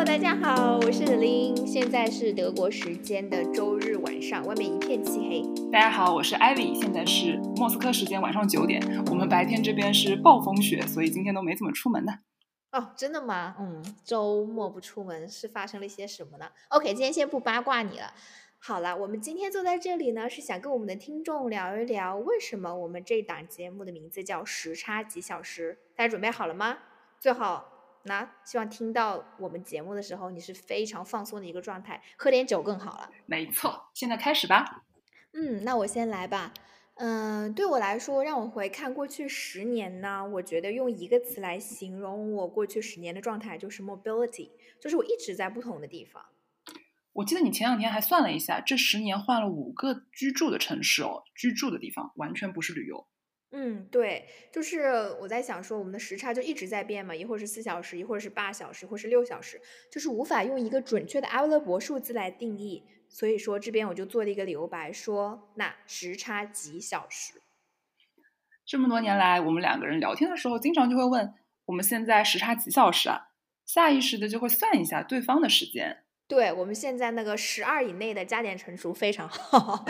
[0.00, 5.70] Hello，大家好，我是林，现在是德国时间的周日晚上，外面一片漆黑。
[5.70, 12.20] 大家好，我是艾薇，现在是莫斯科时间晚上九点，我们白天这边是暴风雪，所以今天都没怎么出门呢。
[12.72, 13.56] 哦，真的吗？
[13.60, 18.14] 嗯，周末不出门是发生了一些什么呢？OK，今天先不八卦你了。
[18.58, 25.76] 好了，我们今天坐在这里呢，是想跟我们的听众聊一聊，为什么我们这档节目的名字叫时差几小时？
[25.94, 26.78] 大家准备好了吗？
[27.18, 27.69] 最好。
[28.04, 33.10] 那希望听到我们节目的时候，你是非常放松的一个状态，喝点酒更好了。
[33.26, 34.84] 没错，现在开始吧。
[35.32, 36.52] 嗯，那我先来吧。
[36.96, 46.22] 嗯，对我来说，让我回看过去十年呢，我觉得用一个词来形容我过去十年的状态，就是 mobility，就是我一直在不同的地方。
[47.12, 53.06] 我记得你前两天还算了一下，这十年换了五个居住的城市哦，居住的地方完全不是旅游。
[53.52, 54.82] 嗯，对，就是
[55.20, 62.84] 我在想说，我们的时差就一直在变嘛，一会儿是四小时，一会儿是八小时，或是六小时，就是无法用一个准确的阿拉伯数字来定义。
[63.08, 67.42] 所以说这边我就做了一个留白，说那时差几小时。
[68.64, 73.30] 这么多年来，我们两个人聊天的时候，经常就会问我们现在时差几小时啊？
[73.66, 76.04] 下意识的就会算一下对方的时间。
[76.30, 79.84] 对我们现在那个十二以内的加减乘除非常好，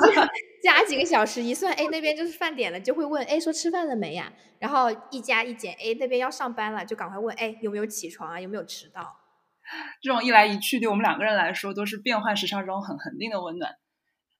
[0.62, 4.30] 加几个小时一算，哎，那边就是饭点了，就会问，哎，说吃饭了没呀？
[4.58, 8.38] 然后一加一减，哎，那边要上班了，就赶快问，哎，有没有起床啊？
[8.38, 9.16] 有没有迟到？
[10.02, 13.76] 这种一来一去，对我们两个人来说都是变换时差中很恒定的温暖。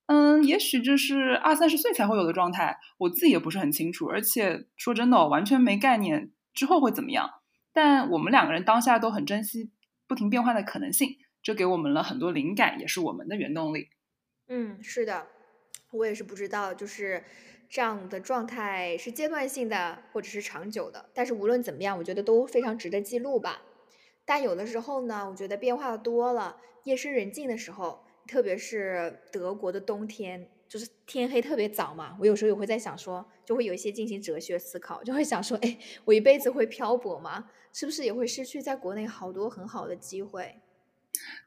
[0.09, 7.31] 嗯，也许这是二三十岁才会有的状态，我自己也不是很清楚，而且说真的，我完全没概念之后会怎么样。
[7.73, 9.71] 但我们两个人当下都很珍惜
[10.07, 11.17] 不停变换的可能性。
[11.47, 13.91] 这给我们了很多灵感，也是我们的原动力。
[14.49, 15.29] 嗯，是的，
[15.93, 17.23] 我也是不知道，就是
[17.69, 21.09] 这样的状态是阶段性的，或者是长久的。
[21.15, 23.63] 但是无论怎么样，我觉得都非常值得记录吧。
[24.25, 32.17] 但有的时候呢，我觉得变化多了，夜深人静的时候，特别是德国的冬天，就是天黑特别早嘛。
[32.19, 37.49] 我有时候也会在想，说就会有一些进行哲学思考，就会想说，哎，我一辈子会漂泊吗？
[37.73, 40.57] 是不是也会失去在国内好多很好的机会？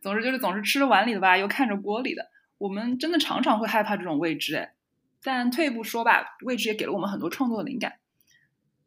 [0.01, 2.29] 总之就是总是吃着碗里的吧，又看着锅里的。
[2.57, 4.73] 我们真的常常会害怕这种未知，哎。
[5.21, 7.99] 但退一步说吧，未知也给了我们很多创作的灵感。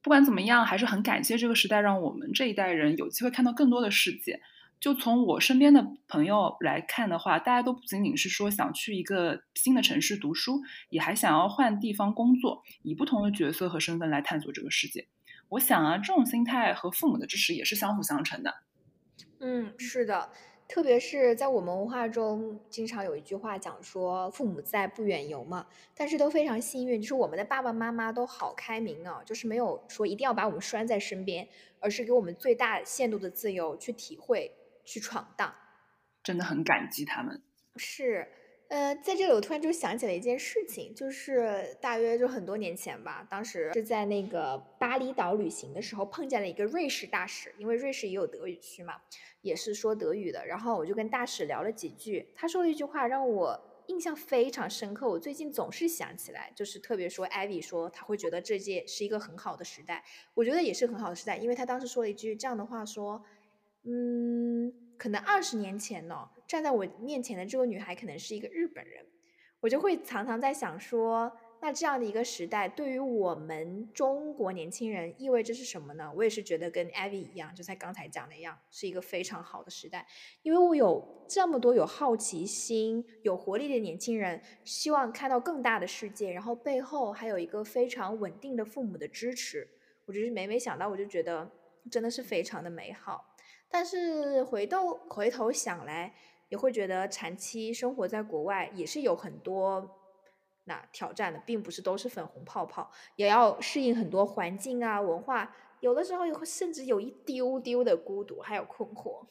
[0.01, 4.41] 不管怎么样，还是很感谢这个时代，让我们这一代人有机会看到更多的世界。
[4.81, 15.06] 就从我身边的朋友来看的话，大家都不仅仅是说想去一个新的城市读书，也还想要换地方工作，以不同的角色和身份来探索这个世界。
[15.51, 18.55] 我想啊，这种心态和父母的支持也是相辅相成的。
[19.39, 20.31] 嗯，是的。
[20.72, 25.66] 特别是在我们文化中，经常有一句话讲说“父母在，不远游”嘛。
[25.94, 31.47] 但是都非常幸运，就是我们的爸爸妈妈都好开明啊，就是没有说一定要把我们拴在身边，
[31.78, 34.50] 而是给我们最大限度的自由去体会、
[34.83, 35.55] 去闯荡。
[36.22, 37.43] 真的很感激他们。
[37.77, 38.27] 是。
[38.72, 48.94] 呃，在这里我突然就想起了一件事情，就是大约就很多年前吧，当时是在那个巴厘岛旅行的时候，碰见了一个瑞士大使，因为瑞士也有德语区嘛，
[49.43, 50.47] 也是说德语的。
[50.47, 60.03] 然后我就跟大使聊了几句，他说了一句话让我印象非常深刻，我最近总是想起来，就是特别说艾薇说他会觉得这届是一个很好的时代，
[60.33, 63.22] 我觉得也是很好的时代，因为他当时说了一句这样的话，说，
[63.84, 64.72] 嗯。
[64.99, 69.03] 可能二十年前呢，站在我面前的这个女孩可能是一个日本人，
[69.59, 71.33] 我就会常常在想说，
[71.63, 76.13] 那这样的一个时代对于我们中国年轻人意味着是什么呢？
[76.15, 80.07] 我也是觉得跟艾薇一样，就在刚才讲的一样，是一个非常好的时代，
[80.43, 89.67] 因为我有这么多有好奇心、有活力的年轻人，希望看到更大的世界，然后背后还有一个非常稳定的父母的支持，
[90.05, 91.51] 我就是每每想到，我就觉得
[91.91, 93.31] 真的是非常的美好。
[93.75, 96.15] 但是回头回头想来，
[96.53, 99.99] 也会觉得长期生活在国外也是有很多
[100.65, 109.27] 那挑战的，并不是都是粉红泡泡，也要适应很多环境啊文化，有的时候也会甚至有一丢丢的孤独，还有困惑。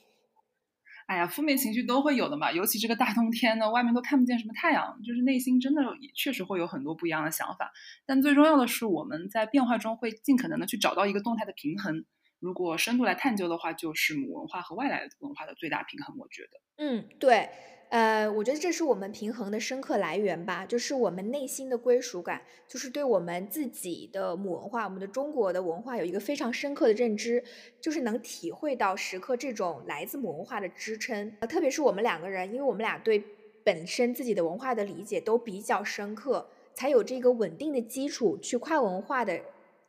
[1.06, 5.83] 哎呀，负面情绪都会有的嘛，尤其这个大冬天的，外面都看不见什么太阳，就是内心真的
[6.15, 7.71] 确实会有很多不一样的想法。
[8.07, 12.03] 但最重要的是，我们在变化中会尽可能的去找到一个动态的平衡。
[12.41, 16.17] 如果深度来探究的话，就是母文化和外来文化的最大平衡。
[16.17, 17.47] 我觉得，嗯，对，
[17.89, 27.43] 呃，我觉得这是我们平衡的深刻来源吧，就是我们内心的归属感，就是对我们自己的母文化，我们的中国的文化有一个非常深刻的认知，
[27.79, 31.31] 就是能体会到时刻这种来自母文化的支撑。
[31.41, 33.23] 呃，特别是我们两个人，因为我们俩对
[33.63, 39.39] 本身自己的文化的理解都比较深刻，才有这个稳定的基础去跨文化的。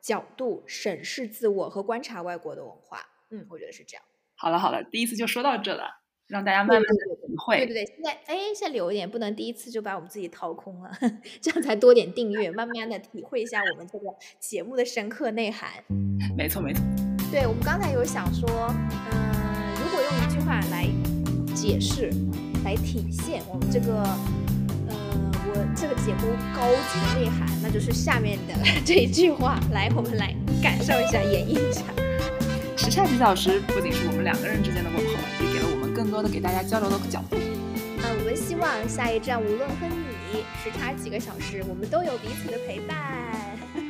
[0.03, 4.03] 角度审视自我和观察外国的文化，嗯，我觉得是这样。
[4.35, 5.85] 好了好了，第一次就说到这了，
[6.27, 7.59] 让大家慢慢的体会。
[7.59, 10.91] 对对对，现在哎，现在留一点，不能第一次就把我们自己掏空了，
[11.41, 14.07] 这样才多点订阅，慢慢的体会一下我们这个
[14.41, 15.71] 节目的深刻内涵。
[16.37, 16.83] 没错没错。
[17.31, 20.89] 对我们刚才有想说，嗯，如果用一句话来
[21.55, 22.11] 解释、
[22.65, 24.03] 来体现我们这个，
[25.75, 28.55] 这个节目高级的内涵，那就是下面的
[28.85, 29.59] 这一句话。
[29.73, 31.83] 来，我们来感受一下，演绎一下。
[32.77, 35.13] 时差几小时不仅是我们两个人之间的问候，
[35.45, 37.37] 也给了我们更多的给大家交流的角度。
[37.97, 42.97] 那我们希望下一站，无论和你时差几个小时，我们都有彼此的陪伴。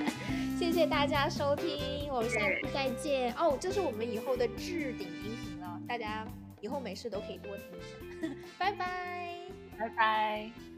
[0.59, 3.33] 谢谢大家收听，我们下次再见。
[3.35, 6.27] 哦，这是我们以后的置顶音频了，大家
[6.61, 8.35] 以后没事都可以多听一下。
[8.59, 9.39] 拜拜，
[9.79, 10.72] 拜拜。